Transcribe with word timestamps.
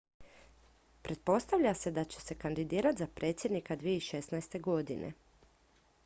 pretpostavlja 1.01 1.73
se 1.81 1.91
da 1.97 2.03
će 2.13 2.21
se 2.21 2.35
kandidirati 2.43 2.97
za 3.03 3.07
predsjednika 3.19 3.77
2016. 3.83 4.59
godine 4.69 5.13